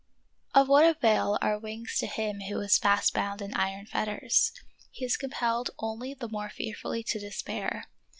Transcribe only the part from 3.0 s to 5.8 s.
bound in iron fetters? He is compelled